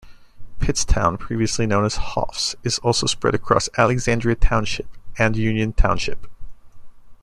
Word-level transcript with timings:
Pittstown, 0.59 1.19
previously 1.19 1.67
known 1.67 1.85
as 1.85 1.97
Hoffs, 1.97 2.55
is 2.63 2.79
also 2.79 3.05
spread 3.05 3.35
across 3.35 3.69
Alexandria 3.77 4.33
Township 4.35 4.87
and 5.19 5.35
Union 5.35 5.73
Township. 5.73 6.25